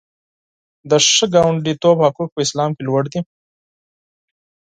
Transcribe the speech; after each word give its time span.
د 0.89 0.91
ښه 1.11 1.25
ګاونډیتوب 1.33 1.97
حقوق 2.05 2.29
په 2.33 2.39
اسلام 2.45 2.71
کې 2.75 2.83
لوړ 2.87 3.03
دي. 3.13 3.19